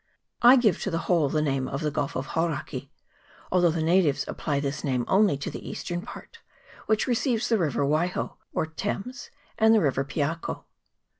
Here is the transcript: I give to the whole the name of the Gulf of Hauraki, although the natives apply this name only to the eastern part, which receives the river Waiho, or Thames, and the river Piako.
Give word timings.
I 0.41 0.55
give 0.55 0.81
to 0.81 0.89
the 0.89 0.97
whole 1.05 1.29
the 1.29 1.43
name 1.43 1.67
of 1.67 1.81
the 1.81 1.91
Gulf 1.91 2.15
of 2.15 2.25
Hauraki, 2.29 2.91
although 3.51 3.69
the 3.69 3.83
natives 3.83 4.25
apply 4.27 4.59
this 4.59 4.83
name 4.83 5.05
only 5.07 5.37
to 5.37 5.51
the 5.51 5.69
eastern 5.69 6.01
part, 6.01 6.39
which 6.87 7.05
receives 7.05 7.49
the 7.49 7.59
river 7.59 7.83
Waiho, 7.83 8.37
or 8.51 8.65
Thames, 8.65 9.29
and 9.59 9.75
the 9.75 9.79
river 9.79 10.03
Piako. 10.03 10.63